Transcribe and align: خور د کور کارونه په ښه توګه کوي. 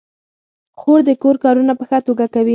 خور 0.79 0.99
د 1.07 1.09
کور 1.21 1.35
کارونه 1.43 1.73
په 1.79 1.83
ښه 1.89 1.97
توګه 2.07 2.25
کوي. 2.33 2.49